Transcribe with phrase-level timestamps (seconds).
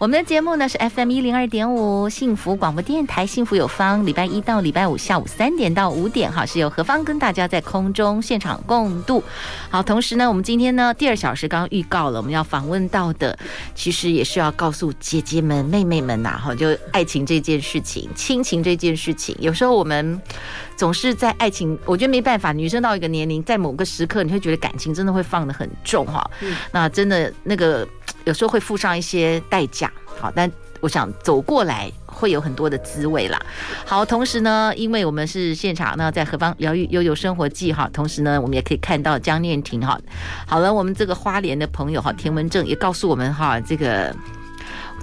[0.00, 9.22] 我们的节目呢是 FM 一零二点五幸福广播电台，幸福有方，礼拜一到礼拜五下午三点到五点，哈，是由何方跟大家在空中现场共度。
[9.68, 13.38] 好，同时呢，我们今天呢第二小时刚刚预告了，我们要访问到的，
[13.74, 20.18] 其实也是要告诉姐姐们、妹妹们呐，哈，就爱情这件事情、亲情这件事情，有时候我们
[20.78, 27.86] 总是在爱情，我觉得没办法，女生到一个年龄，在某个时刻，你会觉得感情真的会放得很重，哈，嗯，那真的那个。
[28.26, 29.89] 有时候会付上一些代价，
[30.20, 33.40] 好，但我想走过来会有很多的滋味啦。
[33.86, 39.98] 好，同时呢，因为我们是现场呢，在何方疗愈悠悠生活记哈，同时呢，我们也可以看到江念婷哈。
[40.46, 44.14] 好了，我们这个花莲的朋友哈，田文正也告诉我们哈，这个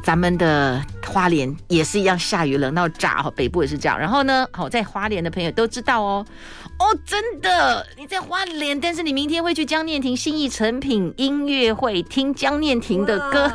[0.03, 3.97] 咱们的花莲也是一样下雨冷到炸哈，北部也是这样。
[3.97, 6.25] 然后呢，好，在花莲的朋友都知道哦。
[6.79, 13.51] 哦，真的，你在花莲，但是你明天会去江念婷信义成品音乐会听江念婷的歌，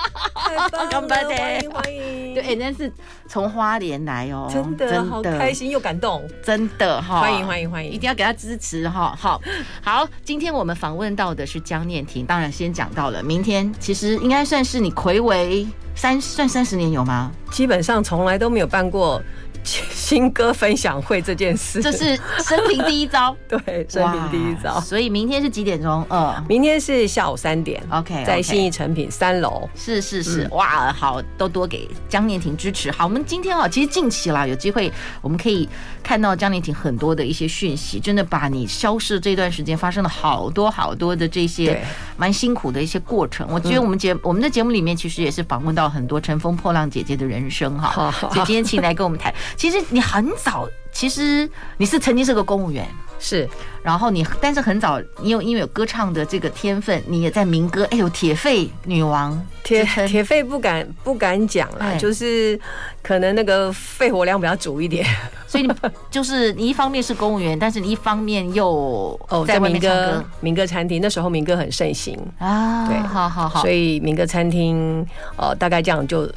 [0.90, 1.16] 干杯！
[1.26, 2.90] 欢迎欢迎，对，那是
[3.28, 9.40] 从花莲来哦，真的，真的好开心又感动，真的哈，欢迎欢迎欢迎，一定要给他支持哈，好，
[9.82, 17.30] 好，今天我们访问到的是江念婷，当然先讲到了，明天其实应该算是你魁违三算三十年有吗？
[17.50, 19.22] 基本上从来都没有办过。
[19.64, 23.34] 新歌分享会这件事， 这是生平第一招。
[23.48, 24.80] 对，生平第一招。
[24.80, 26.04] 所以明天是几点钟？
[26.10, 27.82] 嗯，明天是下午三点。
[27.90, 29.68] OK，在信义成品三楼。
[29.74, 32.90] 是是是，哇，好，都多给江念婷支持。
[32.90, 35.68] 好，我们今天啊，其实近期啦，有机会我们可以
[36.02, 41.80] 看到江念婷很多的一些讯息，真的把你消失这段时间发生了好多好多的这些
[42.16, 43.46] 蛮辛苦的一些过程。
[43.50, 48.10] 我觉得我们节我们的节目里面其实也是访问到很多乘风破浪姐姐的人生哈。
[48.32, 49.32] 所以今天请来跟我们谈。
[49.56, 52.86] 其实你很早，其实你是曾经是个公务员，
[53.18, 53.48] 是，
[53.82, 62.58] 然后你，但是很早，你有因为有歌唱的这个天分，你也在民歌，哎呦，铁肺女王，铁铁肺不敢不敢讲啦，就是
[63.02, 65.06] 可能那个肺活量比较足一点，
[65.46, 65.72] 所以你
[66.10, 70.24] 就是你一方面是公务员，但是你一方面又哦在民歌。
[70.40, 72.18] 民歌餐厅，那时候民歌很盛行。
[72.38, 76.28] 啊，对，好好好，所以民歌餐厅呃大概这样就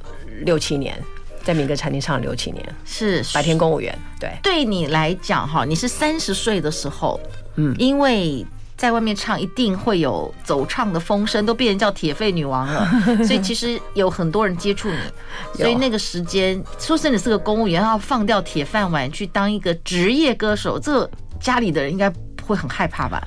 [0.41, 0.95] 六七年。
[1.45, 3.97] 在民歌餐厅唱了六七年，是白天公务员。
[4.19, 7.19] 对，对你来讲哈，你是三十岁的时候，
[7.55, 8.43] 嗯，因为
[8.75, 12.89] 在外面唱一定会有走唱的风声，都变成叫铁肺女王了，
[13.23, 14.97] 所以其实有很多人接触你，
[15.53, 22.11] 所以那个时间，说真的是个公务员，要放掉铁饭碗去当一个职业歌手，这个家里的人应该
[22.43, 23.21] 会很害怕吧？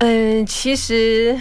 [0.00, 1.40] 嗯，其实。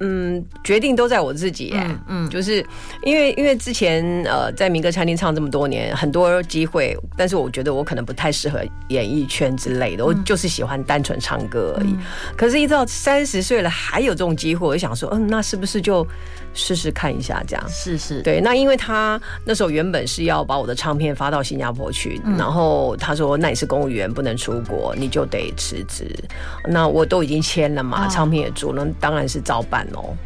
[0.00, 1.72] 嗯，决定都在我自己。
[1.74, 2.64] 嗯，嗯，就是
[3.04, 11.94] 因为因为之前呃在民歌餐厅唱这么多年，很多机会，但是我觉得我可能不太适合演艺圈之类的，我就是喜欢单纯唱歌而已。
[12.36, 16.06] 可是，一到三十岁了还有这种机会，我就想说，嗯，那是不是就
[16.52, 17.64] 试试看一下这样？
[17.68, 18.40] 是是，对。
[18.40, 26.14] 那因为他那时候原本是要把我的唱片发到新加坡去，然后他说，那你是公务员不能出国，你就得辞职。
[26.68, 29.86] 那我都已经签了嘛，唱片也做了，那当然是照办。
[29.94, 30.16] 哦，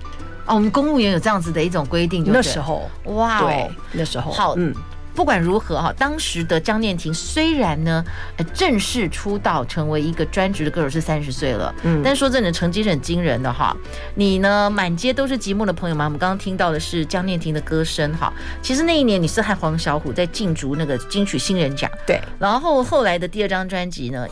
[0.46, 4.74] 哦，我们公务员有这样子的一种规定，就那时候，哇，对，那时候好，嗯，
[5.14, 8.04] 不管如何哈，当时的江念婷虽然呢，
[8.52, 13.76] 正式出道成为一个专职的歌手是三十岁了，嗯，但说真的，成绩是很惊人的哈。
[14.14, 16.04] 你呢，满街都是寂寞的朋友吗？
[16.04, 18.32] 我们刚刚听到的是江念婷的歌声哈。
[18.60, 24.26] 其实那一年你是和黄小琥在竞逐那个金曲新人奖，对，然后后来的第二张专辑呢，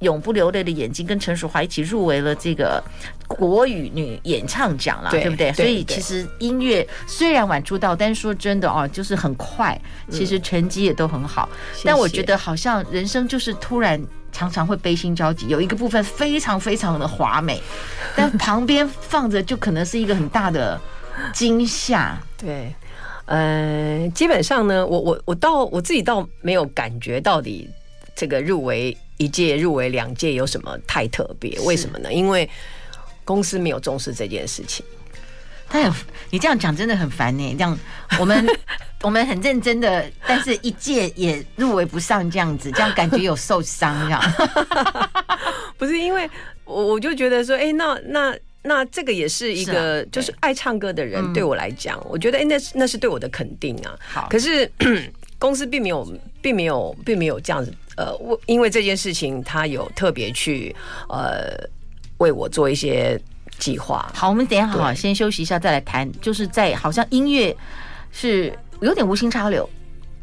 [0.00, 2.82] 永不流泪的眼睛跟陈淑桦一起入围了这个
[3.28, 5.52] 国语女演唱奖啦，对不对？
[5.52, 9.78] 所以其实音乐虽然晚出道，但是说真的哦，就是很快，
[10.10, 11.48] 其实成绩也都很好。
[11.84, 17.60] 但我觉得好像人生就是突然常常会悲心交集，有一个部分非常非常的华美，
[18.16, 20.80] 但旁边放着就可能是一个很大的
[21.32, 22.18] 惊吓。
[22.36, 22.74] 对，
[23.26, 27.68] 呃，基本上呢，我我我倒我自己倒没有感觉到底
[28.16, 28.96] 这个入围。
[29.20, 31.58] 一届入围两届有什么太特别？
[31.62, 32.12] 为什么呢？
[32.12, 32.48] 因为
[33.28, 34.82] 公司没有重视这件事情。
[35.68, 35.92] 他很
[36.30, 37.52] 你这样讲真的很烦呢。
[37.52, 37.78] 这样
[38.18, 38.46] 我们
[39.04, 44.22] 我们很认真的，但是一届也入围不上，这样子，这样感觉有受伤，这样。
[45.76, 46.28] 不是因为
[46.64, 53.94] 我我就觉得说，哎，那那那这个也是一个，就是爱唱歌的人对我来讲，我觉得哎，那是那是对我的肯定啊。
[54.08, 54.70] 好，可是
[55.38, 56.10] 公司并没有，
[56.40, 57.70] 并没有，并没有这样子。
[57.98, 60.74] 呃，我因为这件事情，他有特别去
[61.08, 61.54] 呃
[62.18, 63.20] 为我做一些
[63.58, 64.10] 计划。
[64.14, 66.10] 好，我们等一下好，好先休息一下，再来谈。
[66.20, 67.56] 就是在好像音乐
[68.12, 69.68] 是有点无心插柳，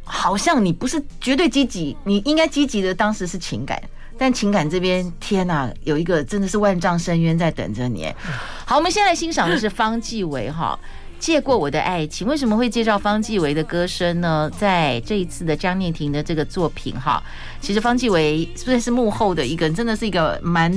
[0.04, 3.82] 好像你不是绝对积极，你应该积极的当时是情感，
[4.18, 8.14] 但情感这边天哪，有一个真的是万丈深渊在等着你。
[8.66, 10.80] 好，我们现在欣赏的是方季惟哈。
[11.18, 14.52] 借过我的爱情，为什么会介绍方季惟的歌声呢？
[14.60, 17.24] 在这一次的张念婷的这个作品哈，
[17.62, 20.70] 其实方季惟虽然是幕后的一个人，真的是一个蛮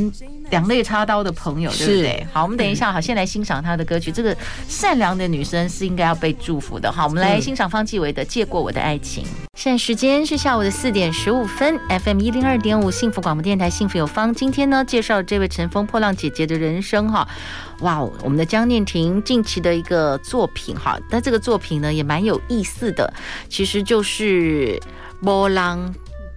[0.50, 2.26] 两肋插刀的朋友，对不对？
[2.32, 4.10] 好，我们等一下，好，先来欣赏他的歌曲。
[4.10, 4.36] 这个
[4.66, 6.90] 善良的女生是应该要被祝福的。
[6.90, 9.24] 好，我们来欣赏方季韦的《借过我的爱情》。
[9.54, 14.32] 现在时间是下午的四点十五分，FM 一零二点五幸福广播电台，幸福有方。
[14.32, 17.28] 今天呢，介绍这位乘风破浪姐姐的人生哈。
[17.80, 23.12] 哇哦，我们的江念婷近期的一个作品哈，但这个作品呢也蛮有意思的，
[23.48, 24.80] 其实就是
[25.20, 25.94] 波浪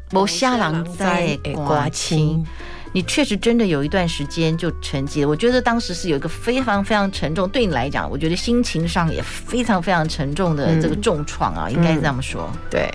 [0.09, 2.45] 波下浪在刮青。
[2.93, 12.51] 你确实真的有一段时间就沉寂了，我觉得当时是有一个非常非常沉重，对你来讲，我觉得心情上也非常非常沉重的这个重创啊，嗯、应该是这么说。
[12.69, 12.89] 对，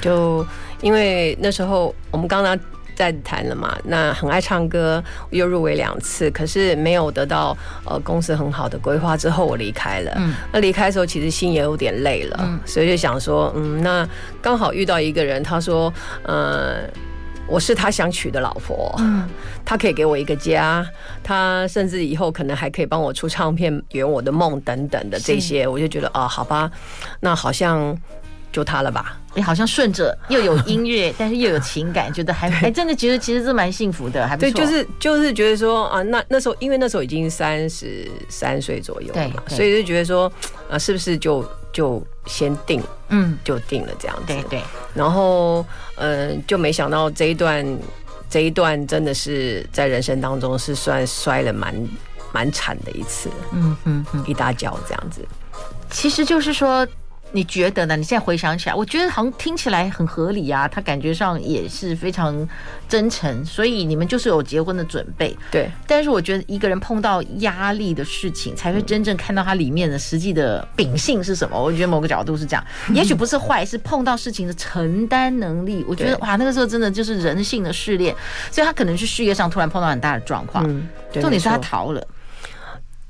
[0.00, 0.46] 就
[0.80, 2.58] 因为那时候我们刚刚。
[2.94, 3.74] 在谈了嘛？
[3.84, 7.56] 那很爱唱歌，又入围两次，可是没有得到
[7.86, 9.16] 呃公司很好的规划。
[9.16, 10.12] 之后我离开了。
[10.16, 14.06] 嗯，那离开的时候其实心也有点累了，嗯，所以就想说，嗯，那
[14.42, 16.82] 刚好遇到一个人，他说，呃，
[17.48, 19.28] 我是他想娶的老婆，嗯，
[19.64, 20.86] 他可以给我一个家，
[21.22, 26.70] 他甚至以后可能还可以帮我出唱片，圆我的梦等等的这些，我就觉得啊，好吧，
[27.20, 27.96] 那好像。
[28.52, 29.18] 就他了吧？
[29.34, 34.50] 你好像顺着又有音乐， 但是又有情感，觉得还还真的觉得其实是蛮幸福的，还不错。
[34.50, 40.30] 对，就是就是觉得说啊，那那时候因为那时候已经三十三岁左右了嘛，所以就觉得说
[40.68, 41.42] 啊，是不是就
[41.72, 44.26] 就先定，嗯，就定了这样子。
[44.26, 44.62] 对对。
[44.94, 45.64] 然后
[45.96, 47.78] 嗯、呃，就没想到这一段
[48.28, 51.74] 这一段真的是在人生当中是算摔了蛮
[52.32, 55.26] 蛮惨的一次，嗯哼哼，一大跤这样子。
[55.90, 56.86] 其实就是说。
[57.32, 57.96] 你觉得呢？
[57.96, 60.68] 你现在回想起来，我觉得好像听起来很合理啊。
[60.68, 62.48] 他感觉上也是非常
[62.88, 65.36] 真诚，所以你们就是有结婚的准备。
[65.50, 65.70] 对。
[65.86, 71.60] 但是我觉得一个人碰到压力的事情，才会真正看到他里面的实际的秉性是什么。
[71.60, 75.84] 我觉得某个角度是这样， 也许不是坏，是碰到事情的承担能力。
[75.88, 78.14] 我觉得哇，那个时候真的就是人性的试炼，
[78.50, 80.64] 所以他可能是事业上突然碰到很大的状况。
[80.68, 82.06] 嗯，重点是他逃了，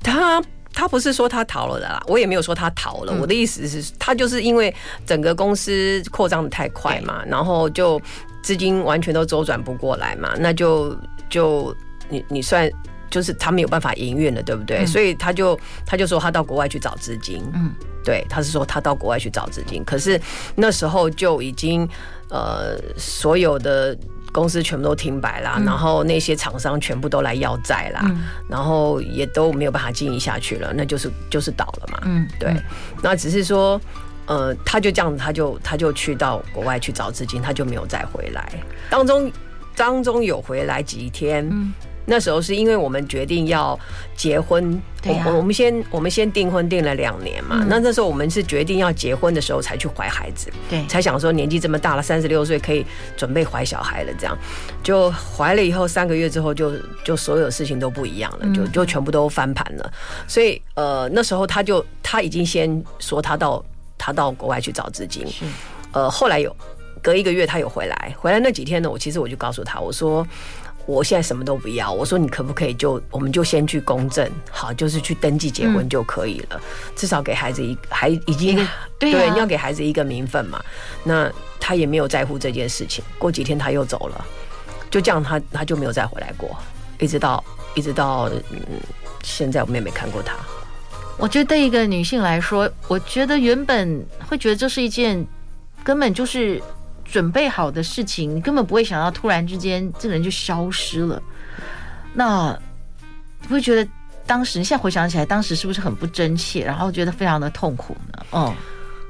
[0.01, 0.41] 他。
[0.73, 3.13] 他不是说他逃了的啦，我也没有说他逃了。
[3.21, 4.73] 我的意思是，他就是因为
[5.05, 8.01] 整个公司扩张的太快嘛，然后就
[8.41, 10.97] 资金完全都周转不过来嘛，那就
[11.29, 11.75] 就
[12.09, 12.69] 你你算
[13.09, 14.85] 就是他没有办法营运了，对不对？
[14.85, 17.71] 所以他就他就说他到国外去找资金，嗯，
[18.03, 20.19] 对，他是说他到国外去找资金，可是
[20.55, 21.87] 那时候就已经
[22.29, 23.95] 呃所有的。
[24.33, 28.11] 公司全部都停摆啦，然后那些厂商全部都来要债啦，
[28.49, 31.99] 然后也都没有办法经营下去了，那就是就是倒了嘛。
[32.05, 32.53] 嗯，对。
[33.01, 33.79] 那只是说，
[34.25, 38.51] 呃，他就这样子，他就他就去到国外去找资金，他就没有再回来。
[38.89, 39.31] 当中
[39.75, 41.47] 当中有回来几天。
[42.05, 43.79] 那时候是因为我们决定要
[44.15, 52.85] 结婚，对啊，我我们先我们先订婚订了两年嘛，那那时候我们是决定要结婚的时候才去怀孩子，对，才想说年纪这么大了，三十六岁可以
[53.15, 54.37] 准备怀小孩了，这样。
[54.83, 56.73] 就怀了以后三个月之后就
[57.05, 59.93] 就所有事情都不一样了，就就全部都翻盘了，
[60.27, 63.63] 所以呃那时候他就他已经先说他到
[63.97, 65.45] 他到国外去找资金，是，
[65.93, 66.53] 呃后来有
[67.01, 70.27] 隔一个月他有回来，回来那几天呢，我其实我就告诉他我说。
[70.85, 76.61] 我现在什么都不要，我说你可不可以就我们就先去公证，好，就是去登记结婚就可以了，嗯、
[76.95, 78.55] 至少给孩子一还已经
[78.99, 80.61] 对，对，你要给孩子一个名分嘛。
[81.03, 84.25] 那他也没有在乎这件事情，过几天他又走了，
[84.91, 86.53] 就这样他他就没有再回来过，
[86.99, 87.41] 一直到
[87.75, 88.59] 一直到嗯
[89.23, 90.35] 现在我们也没看过他。
[91.17, 95.25] 我觉得对一个女性来说，我觉得原本会觉得这是一件
[95.83, 96.61] 根本就是。
[97.13, 101.21] 准备好的事情，你根本不会想到突然之间这个人就消失了。
[102.11, 102.59] 那
[103.43, 103.87] 你会觉得
[104.25, 108.25] 当时，你现在回想起来，当时是不是很不真切，然后觉得非常的痛苦呢？
[108.31, 108.51] 嗯，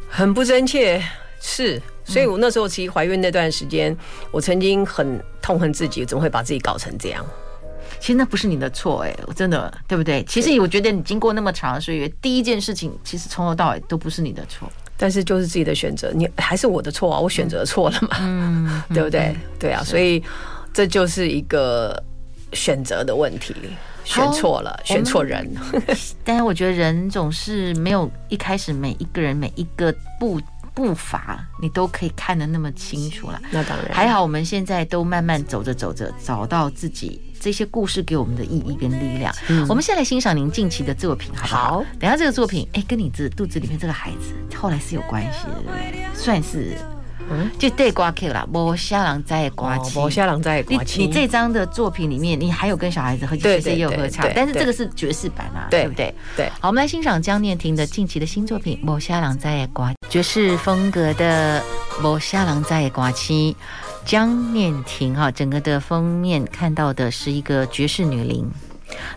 [0.10, 1.01] 很不真切，
[1.39, 1.81] 是。
[2.03, 3.95] 所以我那时候其实怀孕那段时间，
[4.31, 7.25] 我曾经很痛恨自己，怎么会把自己搞成这样？
[8.01, 10.22] 其实那不是你的错，哎，我真的对不对？
[10.25, 14.69] 其实我觉得你经过那么长的岁月，第一件事情其实从头到尾都不是你的错。
[15.03, 17.19] 但是就是自己的选择，你还是我的错啊！
[17.19, 19.36] 我选择错了嘛，嗯， 对不对？
[19.60, 20.24] 对啊，所以
[20.74, 22.01] 这就是一个
[22.53, 23.53] 选择的问题。
[24.05, 25.45] 选错了，选错人。
[26.24, 30.39] 但是我觉得人总是没有一开始每一个人每一个步
[30.74, 33.42] 步伐，你都可以看得那么清楚了。
[33.51, 39.34] 那当然，还好我们现在都慢慢走着走着，找到自己这些故事给我们的意义跟力量。
[39.50, 41.58] 嗯、我们先来欣赏您近期的作品，好不好？
[41.80, 46.77] 好，等下这个作品，哎，跟你这肚子里面这个孩子后来是有关系的，算是。
[47.30, 51.01] 嗯，就对瓜 Q 啦，无虾郎在瓜期，无虾郎在瓜七。
[51.01, 56.13] 你这张的作品里面，你还有跟小孩子合，其实也有合唱，但是这个是爵士版啊，对不对？
[56.36, 56.50] 对。
[56.60, 61.62] 好，我们来欣赏江念婷的近期的新作品《无虾郎在瓜》，爵士风格的
[62.08, 63.53] 《无虾郎在瓜七》。
[64.06, 68.46] 江念婷哈，整个的封面看到的是一个爵士女伶，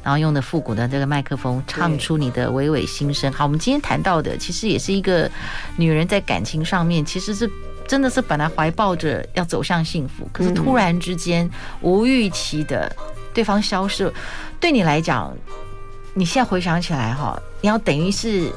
[0.01, 3.33] 然后用的复古的这个麦克风，唱出你的娓娓心声。
[3.33, 5.29] 好，我们今天谈到的，其实也是一个
[5.77, 7.51] 女人在感情上面，其实是。
[7.87, 11.49] 真的是本来怀抱着要走向幸福，可是突然之间
[11.81, 12.95] 无预期的
[13.33, 14.13] 对方消失，
[14.59, 15.33] 对你来讲，
[16.15, 18.53] 你现在回想起来哈，你要等于是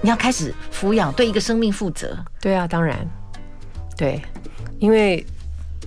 [0.00, 2.16] 你要开始抚养，对一个生命负责。
[2.40, 2.96] 对啊，当然，
[3.96, 4.20] 对，
[4.78, 5.24] 因为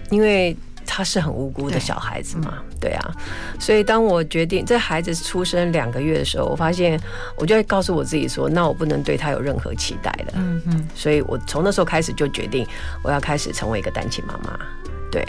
[0.09, 0.55] 因为。
[0.89, 3.11] 他是很无辜的小孩子嘛，对，对啊，
[3.59, 6.99] 所以当我决定这孩子出生两个月的时候，我发现
[7.37, 10.33] 我就会告诉我自己说，那我不能对他有任何期待的。
[10.33, 12.67] 嗯嗯，所以我从那时候开始就决定
[13.03, 14.59] 我要开始成为一个单亲妈妈。
[15.11, 15.25] 对，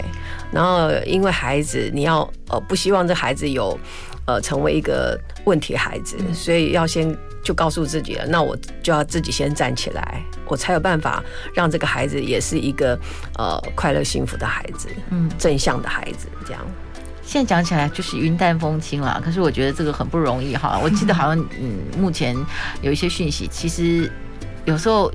[0.51, 3.79] 然后因为孩子，你要呃不希望这孩子有
[4.25, 7.17] 呃成为一个问题孩子，所以要先。
[7.43, 11.23] 就告诉自己了，那我就要自己先站起来，我才有办法
[11.55, 12.95] 让这个孩子也是一个
[13.35, 16.27] 呃快乐幸福的孩子，嗯，正向的孩子。
[16.45, 16.61] 这样，
[17.23, 20.79] 现在讲起来就是云淡风轻了，可是我觉得这个很不容易哈。
[20.83, 22.37] 我记得好像嗯，目前
[22.83, 24.07] 有一些讯息，其实
[24.65, 25.11] 有时候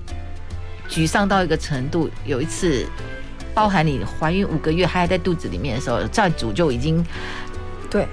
[0.89, 2.11] 沮丧到一个程度。
[2.25, 2.85] 有一次，
[3.55, 7.07] 包含你怀孕五个月，还在肚子里面的时候，债主就已经
[7.89, 8.05] 对，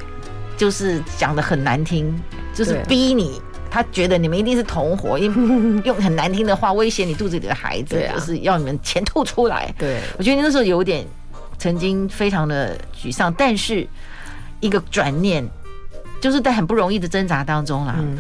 [0.58, 2.14] 就是讲的很难听，
[2.54, 3.42] 就是逼你。
[3.70, 9.74] 他觉得你们一定是同伙，用 用很难听的话威胁你肚子里的孩子，啊、就是要你们钱吐出来。
[9.80, 11.04] 对，我觉得你那时候有点
[11.58, 13.88] 曾经非常的沮丧，但是
[14.60, 15.44] 一个转念，
[16.22, 17.96] 就是在很不容易的挣扎当中啦。
[17.98, 18.20] 嗯，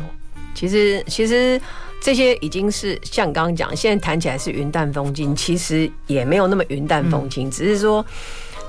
[0.55, 1.61] 其实其实
[2.01, 8.03] 这些已经是像刚刚讲，现在谈起来是云淡风轻，其实也没有那么云淡风轻，嗯、只是说。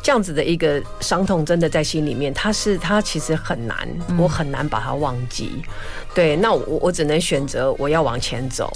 [0.04, 5.62] 这样子的一个伤痛，真的在心里面，它是它其实很难，我很难把它忘记。
[6.14, 8.70] 对，那我我只能选择我要往前走，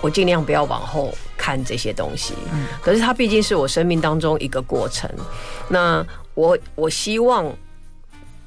[0.00, 2.32] 我尽量不要往后看这些东西。
[2.80, 5.06] 可是它毕竟是我生命当中一个过程，
[5.68, 7.54] 那我我希望，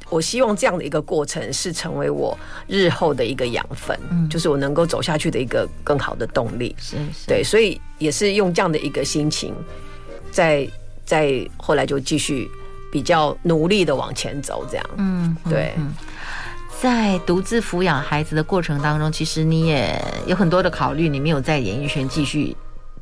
[0.10, 2.36] 我希望这样的一个过程是成为我
[2.68, 3.96] 日后的一个养分，
[4.28, 6.76] 就是我能够走下去的一个更好的动力。
[6.80, 6.98] 是，
[7.28, 9.54] 对，所以也是用这样的一个心情
[10.32, 10.68] 在。
[11.06, 12.50] 再后来就继续
[12.92, 14.86] 比较努力的往前走，这样。
[14.98, 15.74] 嗯，对。
[16.82, 22.54] 在独自抚养孩子的过程当中，其实你也有很多的考虑，你没有在演艺圈继续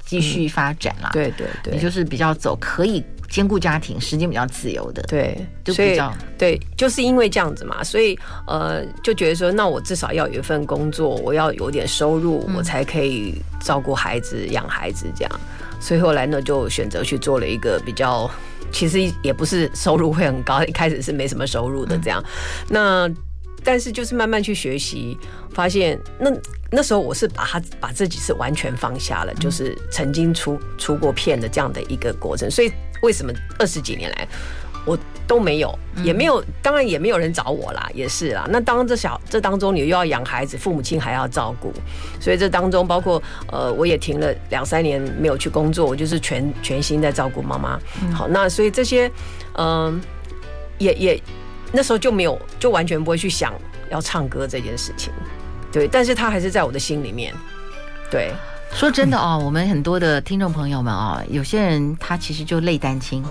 [0.05, 1.10] 继续发展啦。
[1.13, 5.01] 对对对，你就是比较走可以兼顾家庭，时间比较自由的。
[5.03, 8.15] 对，就比较对，就是因为这样子嘛，所以
[8.46, 15.39] 呃，就觉得说，那我至少要有一份工作，我要有点收入，我才可以照顾孩子、养孩子这样。
[15.82, 18.30] 所以后来呢，就选择去做了一个比较，
[18.72, 22.24] 其实也不是收入会很高，一开始是没什么收入的这样。
[22.70, 23.10] 那
[23.64, 25.18] 但是就是慢慢去学习，
[25.54, 26.32] 发现那
[26.72, 32.50] 那时候我是把他把自己是完全放下了，就是曾经出出过片的这样的一个过程。
[32.50, 32.72] 所以
[33.02, 34.28] 为什么二十几年来
[34.86, 34.98] 我
[35.28, 38.46] 都没有，也没有，当然也没有人找我啦，也是啦。
[38.50, 41.74] 那当这小这当中，你又要养孩子，父母亲还要照顾，
[42.20, 47.80] 所以这当中包括呃，我也停了两三年没有去工作，我就是全全心在照顾妈妈。
[48.13, 49.08] 好，那所以这些
[49.54, 50.01] 嗯、呃，
[50.78, 51.24] 也也
[51.72, 53.54] 那时候就没有，就完全不会去想
[53.90, 55.13] 要唱歌这件事情。
[55.72, 57.34] 对，但是他还是在我的心里面。
[58.10, 58.34] 对，
[58.74, 63.24] 说真的哦，我们很多的听众朋友们啊、哦，有些人他其实就类单亲。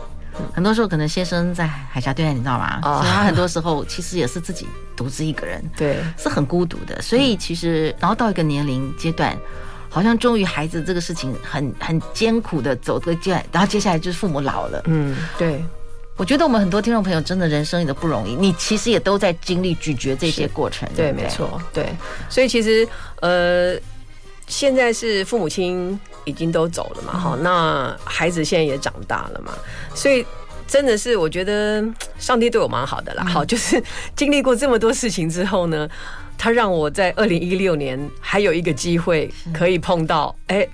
[0.55, 2.81] 很多时候可能先生在海峡对岸，你知道吗？
[2.83, 7.01] 所以他很多时候其实也是自己独自一个人，对，是很孤独的。
[7.03, 9.37] 所以其实，然后到一个年龄阶段，
[9.89, 14.83] 好像终于孩子这个事情很很艰苦的走这个阶段，然后接下来就是父母老了。
[14.87, 15.63] 嗯，对。
[16.17, 20.89] 我觉得我们很多听众朋友真的人生也都不容易，你其实也都在经历咀嚼这些过程。
[20.95, 21.89] 对，没错，对。
[22.29, 22.87] 所以其实
[23.21, 23.75] 呃，
[24.47, 25.99] 现在是父母亲。
[26.31, 29.53] 已经都走了嘛，哈，那孩子现在也长大了嘛，
[29.95, 30.25] 所以
[30.67, 31.85] 真的是我觉得
[32.19, 33.83] 上帝对我蛮好的啦，好，就是
[34.15, 35.89] 经历过这么多事情之后呢，
[36.39, 40.67] 他让我在二零一六年还有一个机会可以碰到，哎，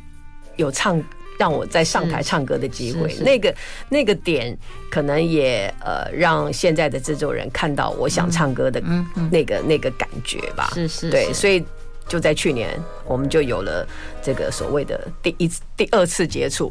[0.56, 1.02] 有唱
[1.38, 3.14] 让我在上台唱歌的机会。
[3.20, 3.54] 那个
[3.88, 4.56] 那个点
[4.90, 8.82] 可能也呃让现在的制作人看到我想唱歌的
[9.30, 10.70] 那个那个感觉吧。
[10.74, 11.62] 是是，对，所以
[12.08, 12.70] 就在去年
[13.04, 13.86] 我们就有了
[14.26, 16.68] 这个所谓的第一第二次接触。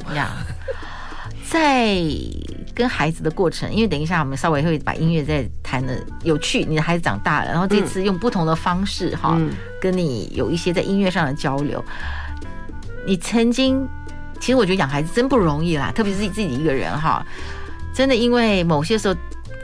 [1.48, 1.96] 在
[2.74, 6.66] 跟孩子的过程，因为等一下我们稍微会把音乐再谈的有趣。
[6.66, 11.82] 你的孩子长大了，然后这次用不同的方式哈，嗯、跟你有一些在音乐上的交流。
[13.06, 13.88] 你曾经，
[14.40, 17.26] 其实我觉得养孩子真不容易啦，特别是自己一个人哈，
[17.94, 19.16] 真的因为某些时候，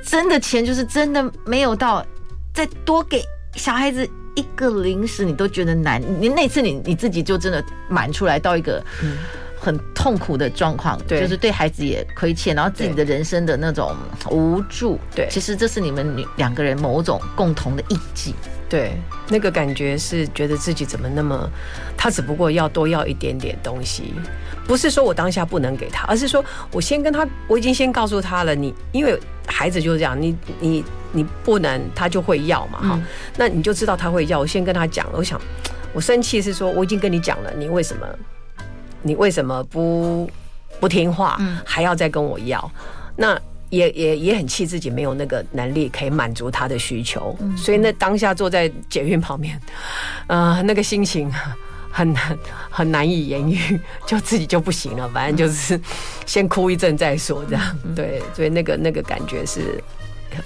[0.04, 2.06] 真的钱就是真的没有到，
[2.54, 6.02] 再多给小孩子一个零食你都觉得难。
[6.20, 8.84] 你那次你你自己就真的满出来到一个。
[9.04, 9.18] 嗯
[9.64, 13.96] 很痛苦的状况，对，就是对孩子也亏欠，然后自己的人生的那种
[14.32, 18.34] 无助，对，其实这是你们两个人某种共同的印记，
[18.68, 18.98] 对，
[19.30, 21.48] 那个感觉是觉得自己怎么那么，
[21.96, 24.16] 他只不过要多要一点点东西，
[24.68, 33.04] 不是说我当下不能给他，而是说我先跟他，我已经先告诉他了，你因为孩子就是这样，你你你不能，他就会要嘛，哈、嗯，
[33.38, 35.40] 那你就知道他会要，我先跟他讲了，我想
[35.94, 38.08] 我生气是说我已经跟你讲了，你为什么？
[39.04, 40.30] 你为什么不
[40.80, 42.72] 不听话，还要再跟我要？
[43.16, 43.36] 那
[43.72, 49.60] 也也也很气自己没有那个能力可以满足他的需求，所以那当下坐在捷运旁边，
[50.28, 51.32] 呃，那个心情
[51.92, 52.38] 很难
[52.70, 55.80] 很难以言喻，就自己就不行了，反正就是
[56.26, 59.84] 先哭一阵再说，这样对，所以那个那个感觉是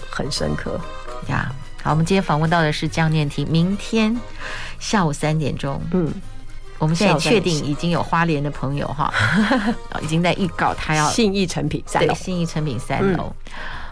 [0.10, 0.80] 很深刻
[1.28, 1.52] 呀。
[1.84, 4.20] 好，我们今天访问到的是江念婷，明天
[4.80, 6.12] 下午三点钟，嗯。
[6.78, 9.12] 我们现在确定已经有花莲的朋友哈，
[10.04, 13.34] 已经在预告他要信义成品三楼，对，信义成品三楼。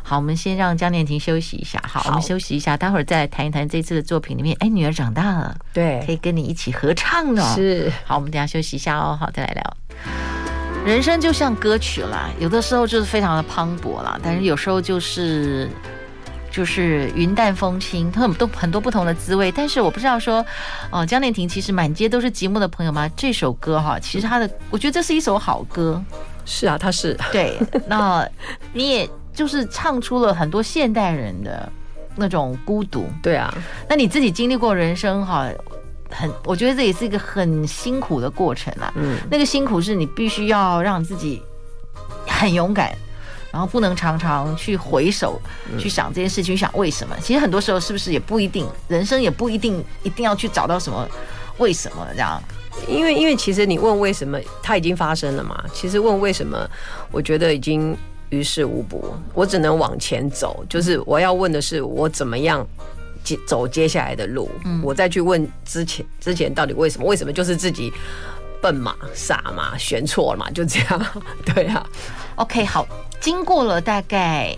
[0.03, 1.81] 好，我们先让江念婷休息一下。
[1.88, 4.55] 好，我们休息一下，待会儿再来谈一谈这次的作品里面。
[4.60, 7.41] 哎，女儿长大了，对，可以跟你一起合唱呢。
[7.55, 9.17] 是，好，我们等下休息一下哦。
[9.19, 9.77] 好，再来聊。
[10.86, 15.69] 人生就像歌曲啦，有的时候就是非常的磅礴啦，但是有时候就是。
[16.51, 19.51] 就是云淡风轻，很多很多不同的滋味。
[19.51, 20.45] 但是我不知道说，
[20.91, 23.10] 哦，江念婷其实满街都是寂寞的朋友吗？
[23.17, 26.00] 这首歌哈，其实他的，我觉得这是一首好歌。
[26.45, 27.57] 是啊，他是对。
[27.88, 28.23] 那
[28.71, 31.72] 你也就是唱出了很多现代人的
[32.15, 33.08] 那种孤独。
[33.22, 33.54] 对啊。
[33.89, 35.50] 那你自己经历过人生哈，
[36.10, 38.93] 很，我觉得这也是一个很辛苦的过程啊。
[38.96, 39.17] 嗯。
[39.30, 41.41] 那个辛苦是你必须要让自己
[42.28, 42.96] 很勇敢。
[43.52, 45.39] 然后不能常常去回首，
[45.78, 47.15] 去想这件事情，去想为什么？
[47.22, 51.08] 其实很多时候是不是也不一定，人生也不一定一定要去找到什么
[51.60, 52.41] 为什么这样？
[52.88, 55.63] 因为因为其实你问为什么，它已经发生了嘛。
[55.72, 56.67] 其实问为什么，
[57.12, 57.96] 我觉得已经
[58.34, 59.13] 于事无补。
[59.34, 62.65] 我只能往前走，就是我要问的是我怎么样
[63.24, 64.50] 接走接下来的路。
[64.82, 67.06] 我再去问之前之前到底为什么？
[67.06, 67.93] 为什么就是自己
[68.62, 71.06] 笨嘛、傻嘛、选错了嘛，就这样。
[71.54, 71.86] 对啊。
[72.36, 72.88] OK，好。
[73.19, 74.54] 经过了大概，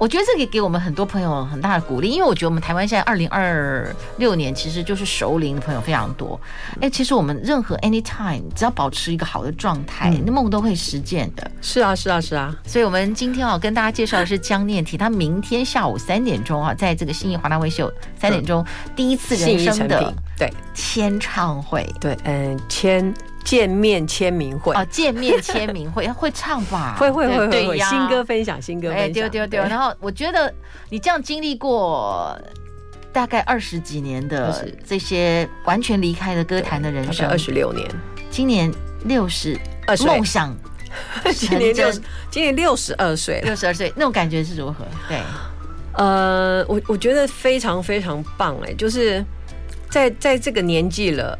[0.00, 6.40] 我觉得这个给我们很多朋友很大的鼓励，因为我觉得我们台湾现在二零二六年其实就是熟龄的朋友非常多。
[6.80, 11.50] 哎，其实我们任何 anytime 只要保持一个好的状态，那梦都会实现的。
[11.60, 12.56] 是啊，是啊，是啊。
[12.64, 18.64] 所以，我们今天啊，跟大家介绍的是江念庭，他明天下午三点钟啊，在这个信义华纳威秀三点钟
[18.96, 23.12] 第一次人生的对签唱会，对，嗯，签。
[23.44, 26.96] 见面签名会哦，见面签名会 会唱吧？
[26.98, 29.06] 会会会会会，新歌分享，新歌分享。
[29.06, 29.58] 哎，对对对。
[29.60, 30.52] 然后我觉得
[30.88, 32.38] 你这样经历过
[33.12, 37.88] 大概二十几年的这些完全离开了歌坛的人生，二十六年，
[38.30, 38.72] 今年
[39.04, 40.56] 六十二岁，梦想
[41.34, 41.90] 今年六
[42.30, 44.86] 今年六十二岁，六十二岁那种感觉是如何？
[45.08, 45.18] 对，
[45.94, 49.24] 呃，我我觉得非常非常棒哎，就是
[49.88, 51.36] 在在这个年纪了。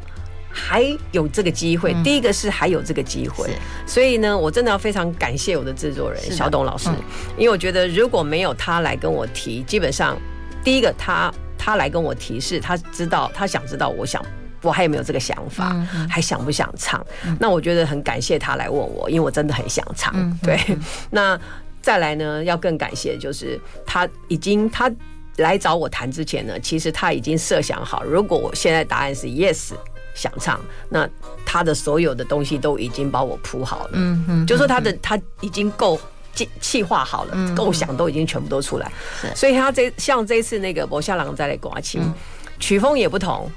[0.52, 3.48] 还有这个机会，第一个是还有这个机会，
[3.86, 6.90] 所以呢，我真的要非常感谢我的制作人小董老师，
[7.38, 10.18] 因为我觉得如果没有他来跟我提，基本上
[10.64, 14.20] 第一个他他来跟我提示，他知道他想知道我想
[14.62, 15.74] 我还有没有这个想法，
[16.08, 17.04] 还想不想唱？
[17.38, 20.38] 那我觉得很感谢他来问我，因为我真的很想唱。
[20.42, 20.58] 对，
[21.10, 21.38] 那
[21.80, 24.90] 再来呢，要更感谢就是他已经他
[25.36, 29.72] 来找我谈之前呢，其实他已经设想好，如果我现在答案是 yes。
[30.14, 31.08] 想唱，那
[31.46, 35.98] 他的所有的东西都已经把我铺好了，嗯哼，就说他的他已经够
[36.34, 38.90] 计计划好了，构想都已经全部都出来，
[39.34, 42.02] 所以他这像这次那个博夏郎在来刮琴，
[42.58, 43.50] 曲风也不同，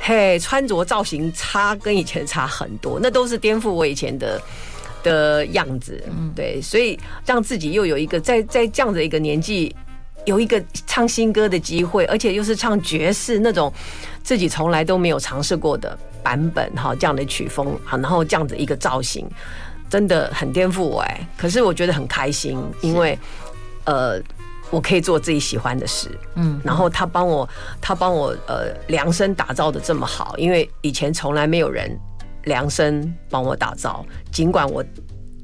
[0.00, 4.40] 嘿，穿着造型差跟以前差很多，那都是颠覆我以前的
[5.02, 6.02] 的样子，
[6.34, 9.74] 对，所以让自己又有一个在在这样的一个年纪。
[10.26, 13.72] 有一个唱新歌的机会，而且又是唱爵士那种
[14.22, 19.26] 自己从来都没有尝试过的，版本哈，这样的曲风啊，然后这样子一个造型，
[19.88, 21.28] 真的很颠覆我哎。
[21.38, 23.18] 可是我觉得很开心，因为
[23.84, 24.20] 呃，
[24.70, 27.48] 我可以做自己喜欢的事，嗯，然后他帮我，
[27.80, 31.96] 他帮我呃量身打造的这么好，因为以前从来没有人
[32.44, 34.84] 量身帮我打造，尽管我。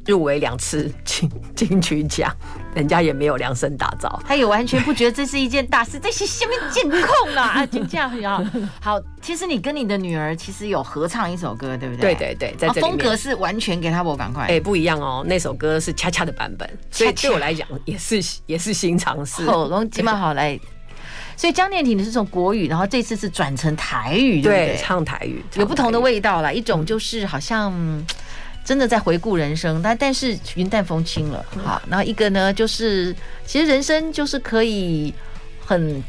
[0.06, 2.34] 入围两次金金曲奖，
[2.74, 5.98] 人家也没有量身打造，他也完全不觉得这是一件大事。
[5.98, 8.42] 这是下面监控啦，啊，金价呀，
[8.80, 9.00] 好。
[9.20, 12.12] 其实你跟你的女儿其实有合唱一首歌，对不对？
[12.12, 15.24] 对对对，在风格是完全给他我赶快，哎，不一样哦。
[15.28, 19.44] 那首歌是恰恰的版本，所以对我来讲也是也是新尝试。
[19.44, 20.58] 好，龙吉嘛好来。
[21.36, 24.76] 所以江念婷你是从国语，然后这次是转成台语，对不对？
[24.82, 27.72] 唱台语有不同的味道啦，一种就是好像。
[28.64, 33.14] 真的在回顾人生，但但是云淡风轻了，好，然后一个呢，就是
[33.46, 35.12] 其实人生就是可以
[35.64, 36.02] 很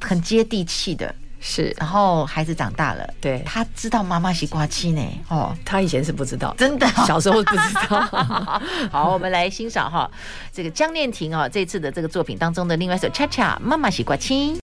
[0.00, 8.00] 很接地气的，是，然后孩子长大了，对，他知道妈妈是瓜妻呢，哦，他以前是不知道，真的， 小时候不知道。
[8.90, 10.10] 好，我们来欣赏哈，
[10.52, 14.58] 这个江念婷啊，这次的这个作品当中的另外一首《恰恰妈妈是瓜妻》。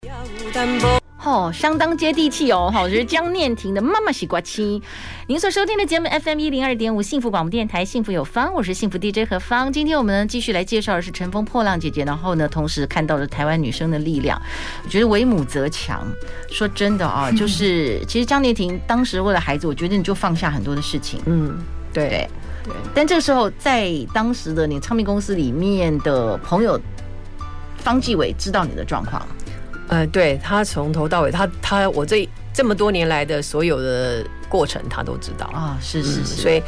[1.24, 2.70] 哦，相当接地气哦！
[2.72, 4.80] 好，我觉得江念婷的《妈妈西瓜七》。
[5.28, 9.74] 您所收听的节目 FM 一零二点五幸福广播电台，幸福有方，我是幸福 DJ 何芳。
[9.74, 14.42] 今天我们呢继续来介绍的是乘风破浪姐姐，然后呢，同时看到了台湾女生的力量。
[14.84, 16.08] 我觉得为母则强。
[16.50, 21.20] 说真的啊， 就是其实江念婷当时为了孩子，我觉得你就放下很多的事情。
[21.26, 21.58] 嗯，
[21.92, 22.30] 对对
[22.64, 22.74] 对。
[22.94, 26.80] 但这个时候，在当时的你唱片公司里面的朋友
[27.78, 29.28] 方继伟知道你的状况。
[29.88, 36.62] 呃，对，他从头到尾，他他我这这么多年来的所有的过程，他都知道啊，是是是，所以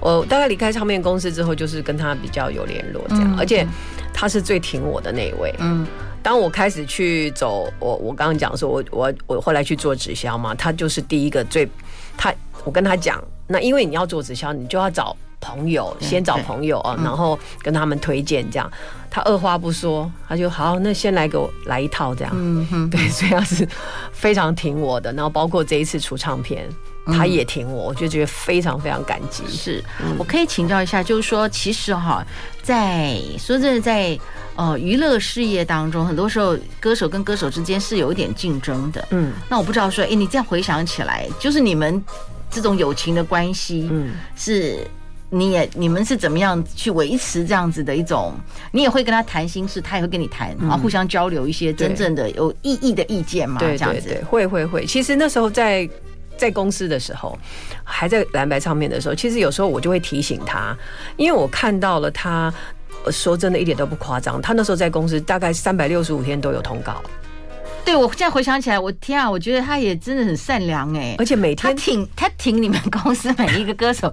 [0.00, 3.66] 我大概离开唱片公司之后，就是跟他比较有联络这样，而且
[4.12, 5.54] 他是最挺我的那一位。
[5.58, 5.86] 嗯，
[6.22, 11.68] 当我开始去走，我我刚刚讲说，我我我后来去做直销嘛，他就是第一个最
[12.16, 12.34] 他，
[12.64, 15.16] 我跟他讲，那因为你要做直销，你就要找。
[15.44, 18.70] 朋友先找朋友啊，然后跟他们推荐这样。
[19.10, 22.32] 他二话不说，他就好，那先来给我来一套这样。
[22.34, 23.68] 嗯哼， 对，所以他是
[24.12, 25.12] 非常挺我的。
[25.12, 26.68] 然后包括这一次出唱片，
[27.06, 29.44] 他也挺我，我就觉得非常非常感激。
[29.46, 29.84] 是，
[30.18, 32.26] 我可以请教一下，就是说，其实哈，
[32.60, 34.18] 在说真的，在
[34.56, 39.06] 呃娱乐事业当中，很多时候歌手跟歌手之间是有一点竞争的。
[39.10, 42.02] 嗯，那我不知道说，哎，你这样回想起来，就是你们
[42.50, 44.84] 这种友情的关系，嗯，是。
[45.34, 48.32] 你也你们是怎么样去维持这样子的一种？
[48.70, 53.58] 你也会跟他谈心事，他也会跟你谈，然后互相交流一些真正的有意义的意见嘛？
[53.58, 54.86] 对，这样子会会会。
[54.86, 55.88] 其实那时候在
[56.36, 57.36] 在公司的时候，
[57.82, 60.76] 还在蓝白唱片的时候，其实有时候我就会提醒他，
[61.16, 62.54] 因为我看到了他，
[63.10, 67.02] 说真的一点都不夸张，他那时候在公司大概三百六十五天都有通告。
[67.84, 74.12] 对，我现在回想起来，我天啊，我觉得他也真的很善良哎，而且每天他挺他挺你们公司每一个歌手，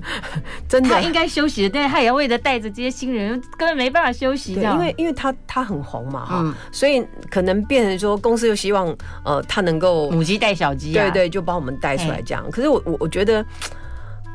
[0.66, 4.54] 真的，他应该休息的，但是他也要为了带着这些新人，根本没办法休息。
[4.54, 8.88] 对，因为因为他他很红嘛哈，嗯、所以可能变成说公司又希望
[9.24, 12.50] 呃他能够母鸡带小鸡，对对，就把我们带出来这样。
[12.50, 13.44] 可是我我我觉得。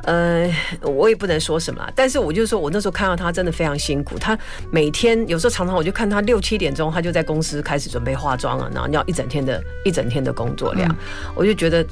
[0.07, 0.49] 呃，
[0.83, 4.17] 我也不能说什么，但是我就说，我那时候看到他真的非常辛苦。
[4.17, 4.39] 他
[4.71, 10.95] 每天有时候常常我就看他六七点钟，他就在公司开始准备化妆了，然后要一整天的 一整天的工作量，嗯、
[11.35, 11.85] 我就觉得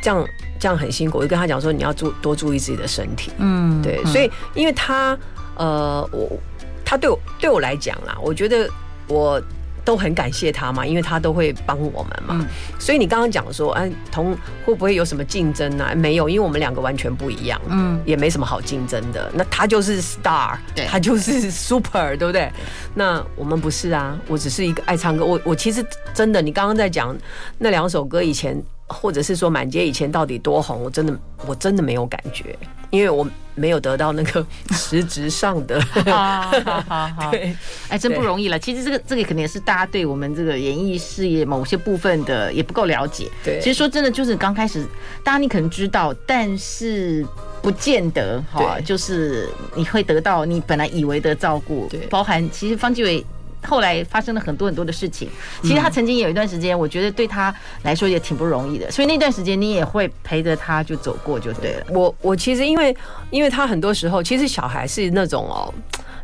[0.00, 0.26] 这样
[0.58, 1.18] 这样很辛苦。
[1.18, 3.30] 我就跟他讲说，你要注多注意自己的身体。
[3.36, 5.14] 嗯，对，所以因为他
[5.56, 6.38] 呃，我
[6.82, 8.66] 他对我对我来讲啦，我觉得
[9.06, 9.38] 我。
[9.84, 12.36] 都很感谢他嘛，因为他都会帮我们嘛。
[12.38, 12.46] 嗯、
[12.78, 15.94] 所以你刚刚讲说，哎，同会不会有什么竞争呢、啊？
[15.94, 19.30] 没有，因为我们两个完全不一样，嗯，也没什么好竞争的。
[19.34, 22.50] 那他就是 star，对他就是 super，对不对？
[22.94, 25.24] 那我们不是啊，我只是一个爱唱歌。
[25.24, 27.16] 我我其实真的，你刚刚在讲
[27.58, 28.62] 那两首歌以前。
[28.92, 31.16] 或者是说满街以前到底多红，我真的
[31.46, 32.58] 我真的没有感觉，
[32.90, 33.24] 因为我
[33.60, 35.78] 没有得到那个实质上的。
[36.06, 36.50] 好
[36.88, 37.54] 好好， 对，
[37.90, 38.58] 哎，真不容易了。
[38.58, 43.30] 其实这个这个肯定是大家对我们这个演艺事业某些部分的也不够了解。
[43.44, 44.84] 对，其实说真的，就是刚开始，
[45.22, 47.26] 大家你可能知道，但是
[47.60, 51.86] 不见得哈，就是你会得到你本来以为的照顾。
[51.90, 53.24] 对，包含其实方继伟。
[53.66, 55.28] 后来发生了很多很多的事情，
[55.62, 61.86] 其实他曾经有一段时间，我觉得对他来说也挺不容易的，所以那段时间你也会陪着他就走过就对了。
[61.90, 62.96] 我我其实因为
[63.30, 65.72] 因为他很多时候，其实小孩是那种哦，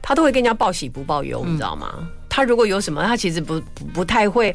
[0.03, 1.93] 他都会跟人家报喜不报忧，你知道吗？
[2.29, 3.61] 他如果有什么，他其实不
[3.95, 4.55] 不太会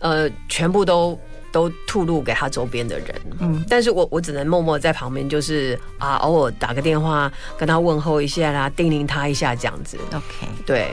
[0.00, 1.18] 呃全部都
[1.52, 3.14] 都吐露给他周边的人。
[3.38, 9.96] 嗯，但是我我只能默默在旁边，就是啊偶尔打个电话跟他问候一下啦，叮咛他一下这样子。
[10.12, 10.90] OK，对。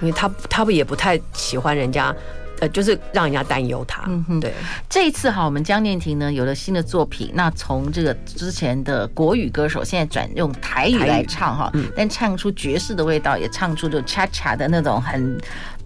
[0.00, 2.14] 因为他他不也不太喜欢人家
[2.58, 4.04] 呃，就是让人家担忧他。
[4.06, 4.50] 嗯哼，对。
[4.88, 15.38] 这一次哈，我们江念婷呢有了新的作品，那从这个之前的国语歌手，现在转用台语来唱哈，但唱出爵士的味道，也唱出就恰恰的那种很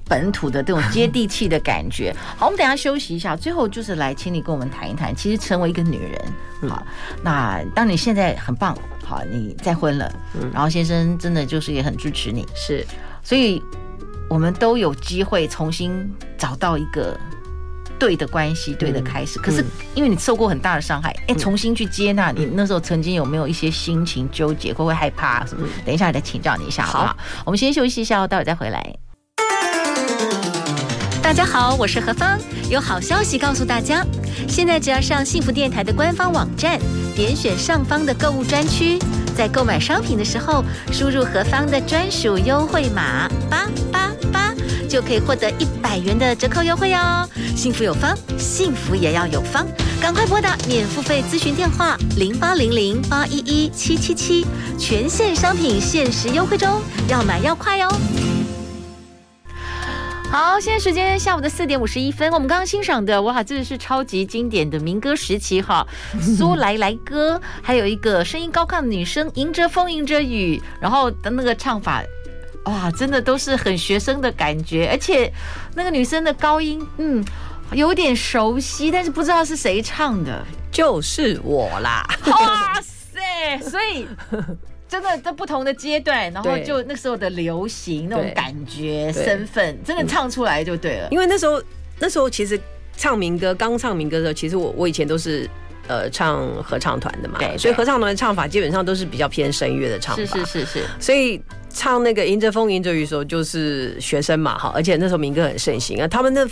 [0.07, 2.15] 本土的这种接地气的感觉。
[2.39, 6.81] 好，我们等一下休息一下，最后就是来请你跟我们谈一谈，其实成为一个女人，好，
[7.25, 10.09] 那当你现在很棒，好，你再婚了，
[10.53, 12.87] 然后先生真的就是也很支持你，是，
[13.25, 13.61] 所以。
[14.31, 17.19] 我们都有机会重新找到一个
[17.99, 19.41] 对的关系，对的开始。
[19.41, 25.67] 可是因为你受过很大的伤害，哎，重新去接纳你那时候曾经有没有一些心情纠结，会不会害怕什么？
[25.85, 27.17] 等一下再请教你一下，好不好？
[27.45, 28.97] 我们先休息一下，待会再回来。
[31.21, 32.39] 大家好，我是何芳，
[32.71, 34.07] 有好消息告诉大家，
[34.49, 36.79] 现在只要上幸福电台的官方网站，
[37.17, 38.97] 点选上方的购物专区。
[39.37, 40.63] 在购买商品的时候，
[40.93, 44.10] 输入何芳的专属优惠码八八八，
[44.91, 47.27] 就可以获得一百元的折扣优惠哦。
[47.55, 49.65] 幸福有方，幸福也要有方，
[50.03, 54.45] 赶快拨打免付费咨询电话零八零零八一一七七七，
[54.77, 57.89] 全线商品限时优惠中，要买要快哦。
[60.33, 65.87] 好，现在时间下午的四点五十一分，我们刚刚欣赏的哇，这是超级经典的民歌时期哈，
[66.21, 72.01] 苏来来歌，还有一个声音高亢的女生，迎着风，迎着雨，然后的那个唱法，
[72.71, 75.33] 哇，真的都是很学生的感觉，而且
[75.75, 77.25] 那个女生的高音，嗯，
[77.73, 84.07] 有点熟悉，但是不知道是谁唱的，就是我啦，哇塞，所以。
[84.91, 91.07] 真的在不同的阶段，然后就那时候的流行那种感觉、身份，真的唱出来就对了。
[91.13, 91.63] 因为那时候，
[92.01, 92.61] 那时候其实
[92.97, 95.49] 唱民歌，刚唱民歌的时候，其实我我以前都是
[95.87, 101.41] 呃唱合唱团的嘛，对，所以合唱团的唱法基本上都是比较偏声乐的唱法，是是是是，所以。
[101.73, 106.07] 唱那个迎着风迎着雨的时候，就是学生嘛，哈，而且那时候民歌很盛行啊。
[106.09, 106.45] 他们那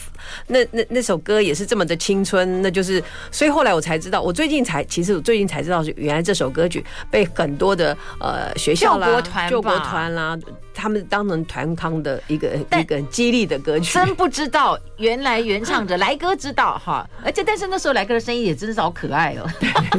[0.46, 10.38] 那那那首歌也是这么的青春，那就是，所以后来我才知道，我最近才，其实我最近才知道，是原来这首歌曲被很多的呃学校啦、救国团啦，
[10.72, 13.94] 他们当成团康的一个一个激励的歌曲。
[13.94, 19.48] 真不知道原来原唱者来哥知道哈，而且但是那时候来哥的声音也真是好可爱哦，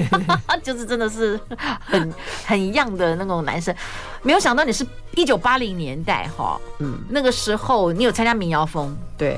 [0.63, 1.39] 就是真的是
[1.79, 2.13] 很
[2.45, 3.75] 很 young 的那种男生，
[4.21, 4.85] 没有想到你是。
[5.15, 9.37] 一九八零年代，哈，嗯，那个时候你有参加民谣风，对，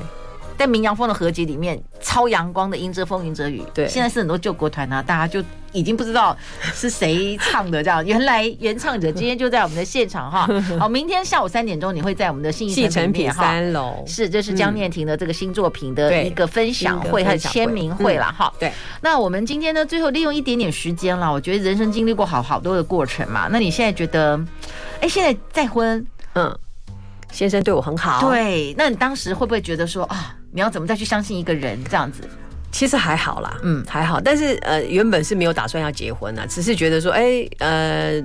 [0.56, 5.42] 在民谣风的合集里面，超阳光的迎着风迎着雨，对，现在是很多救国团啊，大家就
[5.72, 24.38] 已经不知道是谁唱的，这样，原来原唱者今天就在我们的现场哈， 好，明天下午三点钟你会在我们的信义成品三楼，是，这是江念婷的这个新作品的一个分享会和签名会了哈，对，那我们今天呢，最后利用一点点时间了，我觉得人生经历过好好多的过程嘛，那你现在觉得？
[25.02, 26.58] 哎，现在再婚，嗯，
[27.30, 28.30] 先生对我很好。
[28.30, 32.22] 对，那你当时会不会觉得说啊，你要怎么再去相信一个人这样子？
[32.70, 34.20] 其实还好啦，嗯，还好。
[34.20, 38.22] 但是呃，原本是没有打算要结婚啊，只是觉得说，哎，呃。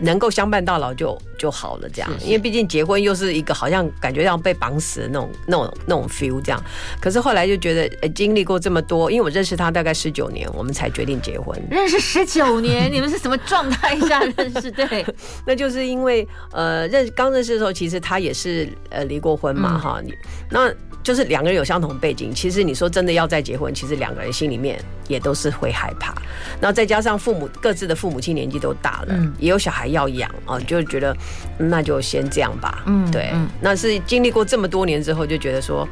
[0.00, 6.62] 能够相伴到老就就好了，这样，因为毕竟结婚又是一个好像感觉像被绑死的那种那种那种 feel，这样。
[7.00, 11.60] 可是后来就觉得，经历过这么多，因为我认识他大概十九年，我们才决定结婚。
[11.70, 14.70] 认识十九年， 你们是什么状态下认识？
[14.70, 15.04] 对，
[15.46, 20.12] 那就是因为呃认刚认识的时候，其实他也是呃离过婚嘛，哈、嗯，
[20.50, 20.72] 那。
[21.04, 26.14] 就是两个人有相同背景，其实你说真的要再结婚，其实两个人心里面也都是会害怕。
[26.58, 31.16] 然后再加上父母各自的父母亲年纪都大了，嗯、也有小孩要养啊，就觉得
[31.58, 32.82] 那就先这样吧。
[32.86, 35.88] 嗯，对，嗯、那是经历过这么多年之后，就觉得说，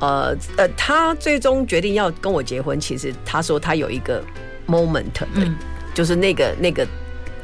[0.00, 4.22] 呃呃，他最终决定要跟我结婚，其实他说他有一个
[4.66, 5.56] moment，对，嗯、
[5.94, 6.86] 就是那个那个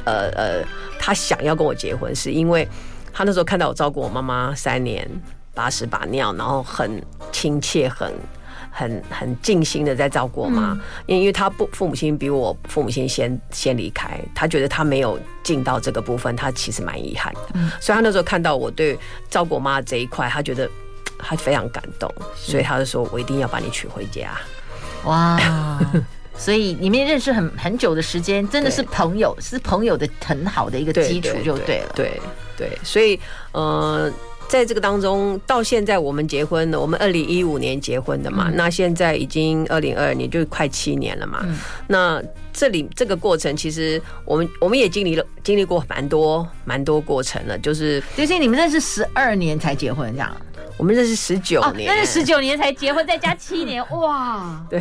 [0.05, 0.63] 呃呃，
[0.99, 2.67] 他想要跟我结婚，是因为
[3.11, 5.09] 他那时候看到我照顾我妈妈三年。
[5.55, 6.99] 把屎把尿，然后很
[7.31, 8.11] 亲切、很、
[8.75, 17.41] 很、很尽心的在照顾我妈，因为因为他不父母亲比我父母亲先先离开，他觉得他没有尽到这个部分，他其实蛮遗憾的。
[17.53, 18.97] 嗯，所以他那时候看到我对
[19.29, 20.67] 照顾我妈这一块，他觉得
[21.19, 24.31] 他非常感动，所以他就说我一定要把你娶回家。
[25.05, 25.39] 哇，
[26.35, 31.91] 所以你们认识很很久的时间，真的是朋友，是朋友的很好的一个基础，就对了。
[31.93, 32.19] 对
[32.57, 33.19] 对，所以
[33.51, 34.11] 呃。
[34.53, 41.39] 在这个当中，到现在我们结婚了，我们二零一五年结婚的嘛，嗯、那现在已经二零二二年，就快七年了嘛。
[41.41, 42.21] 嗯、那
[42.53, 47.57] 这里这个过程，其实我们我们也经历了，经历过蛮多蛮多过程了。
[47.57, 50.31] 就是最近你们认识十二年才结婚，这样？
[50.77, 54.63] 我们认识十九年，认识十九年才结婚，再加七年，哇！
[54.69, 54.79] 对。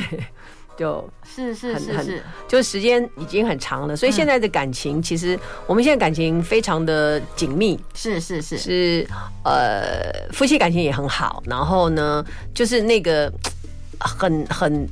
[0.76, 9.06] 就是是是是，就时间已经很长了，所以现在的感情其实我们现在感情非常的紧密，是是是是
[9.44, 13.32] 呃夫妻感情也很好，然后呢就是那个
[13.98, 14.88] 很很。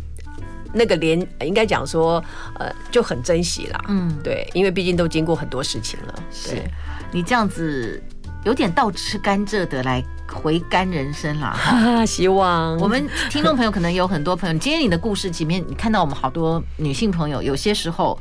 [0.73, 2.25] 那个连应该讲说，
[2.57, 3.85] 呃，就很珍惜啦。
[3.89, 6.15] 嗯，对，因为毕竟都经过很多事情了。
[6.31, 6.63] 是，
[7.11, 8.01] 你这样子
[8.45, 12.05] 有点倒吃甘蔗的来回甘人生啦。
[12.07, 18.19] 希望我们听众朋友可能有很多朋友，今天你的故事前面，你看到我们好多女性朋友，有些时候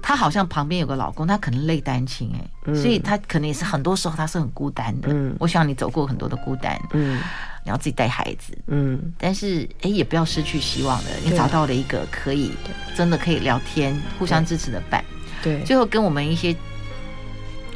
[0.00, 5.08] 她好像旁边有个老公，她可能累单亲哎，所以她可能也是很多时候她是很孤单的。
[5.10, 6.80] 嗯，我想你走过很多的孤单。
[6.92, 7.20] 嗯。
[7.62, 11.10] 你要自己带孩子，嗯，但是哎，也不要失去希望的。
[11.22, 12.52] 你找到了一个可以
[12.96, 15.04] 真的可以聊天、互相支持的伴。
[15.42, 16.56] 对，最后跟我们一些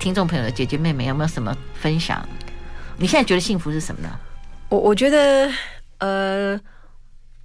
[0.04, 2.28] 听众朋友的姐姐妹妹有没有什么分享？
[2.98, 4.10] 你现在觉得幸福是什么呢？
[4.68, 5.50] 我我觉得，
[5.96, 6.60] 呃，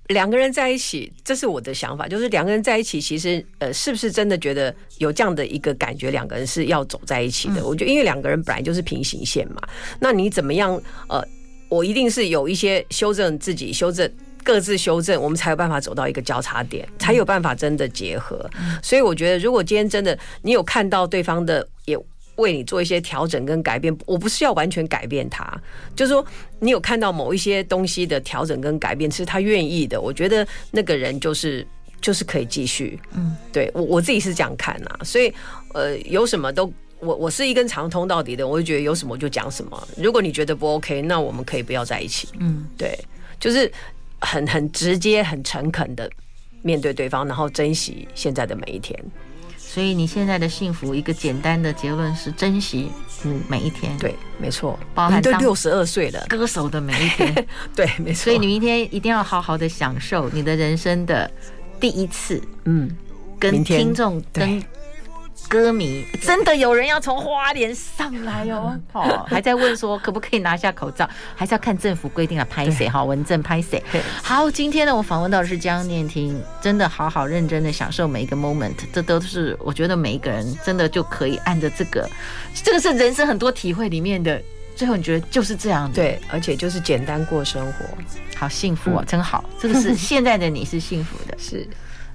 [0.07, 6.11] 两个人在一起，这是我的想法，就是两个人在一起，其实呃，是不是真的觉得有这样的一个感觉？
[6.11, 7.61] 两个人是要走在一起的。
[7.61, 9.61] 嗯、我觉得，因为两个人本来就是平行线嘛，
[9.97, 10.75] 那你怎么样？
[11.07, 11.25] 呃。
[11.69, 14.11] 我一定是有一些修正自己，修正
[14.43, 18.49] 各自修正，我们才有办法走到一个交叉点，才有办法真的结合。
[18.81, 21.95] 所以我觉得，如果今天真的你有看到对方的，也
[22.39, 25.45] 为你做一些调整跟改变，我不是要完全改变他，
[25.95, 26.25] 就是说
[26.59, 31.65] 你有看到某一些东西的调整跟改变，是他愿意的，我觉得那个人就是
[32.01, 32.99] 就是可以继续。
[33.13, 35.33] 嗯，对我我自己是这样看啊，所以
[35.73, 36.71] 呃，有什么都。
[37.01, 39.87] 我我是一根长通到底的，我就觉得有什么就讲什么。
[39.95, 42.27] 如果你觉得不 OK，那我们可以不要在一起。
[42.41, 42.93] 嗯，对，
[43.39, 43.71] 就是
[44.19, 46.11] 很很直接、很诚恳的
[46.61, 49.01] 面对对方，然后珍惜现在的每一天。
[49.71, 52.91] 所以你现在的幸福，一个简单的结论是珍惜
[53.23, 53.95] 嗯每一天。
[53.99, 57.47] 对，没错，包含都六十二岁了，歌手的每一天。
[57.75, 58.23] 对，没错。
[58.23, 61.29] 所以你明天一定要好好的享受你的人生的
[61.79, 62.41] 第一次。
[62.65, 62.89] 嗯，
[63.39, 64.59] 跟听众跟。
[65.49, 72.45] 歌迷真的有人要从花莲上来哦， 哦，还在问说可不可以拿下口罩， 还是要看政府规定啊？
[72.47, 73.03] 拍谁哈？
[73.03, 73.83] 文正拍谁？
[74.21, 82.07] 好，今天呢，我访问到的是江念婷，真的好好认真的享受每一个 moment，这都是我觉得每一个人真的就可以按着这个，
[82.63, 84.39] 这个是人生很多体会里面的，
[84.75, 87.85] 最后你觉得就是这样的，对，而且就是简单过生活，
[88.35, 91.67] 好幸福哦，真好，这个是现在的你是幸福的，是。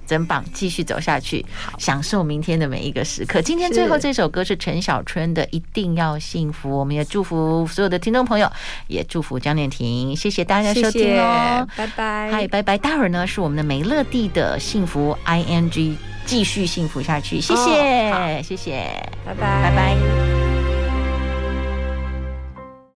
[0.05, 1.45] 真棒，继续走下去，
[1.77, 3.41] 享受明天的每一个时刻。
[3.41, 8.51] 今天最后这首歌是陈小春的《一定要幸福》，我们也祝福所有的听众朋友，
[8.87, 10.15] 也祝福江念婷。
[10.15, 12.77] 谢谢大家收听哦，拜拜，嗨，拜拜。
[12.77, 17.41] 待会儿呢是我们的美乐蒂的幸福 ING，继续幸福下去。
[17.41, 20.54] 谢谢，谢谢，拜拜，拜拜。